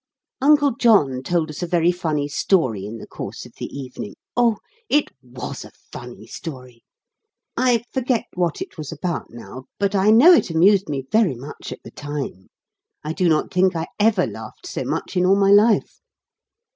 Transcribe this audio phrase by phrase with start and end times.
[0.41, 4.15] Uncle John told us a very funny story in the course of the evening.
[4.35, 4.57] Oh,
[4.89, 6.81] it WAS a funny story!
[7.55, 11.71] I forget what it was about now, but I know it amused me very much
[11.71, 12.47] at the time;
[13.03, 16.01] I do not think I ever laughed so much in all my life.